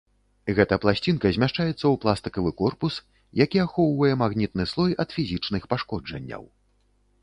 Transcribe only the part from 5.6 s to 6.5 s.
пашкоджанняў.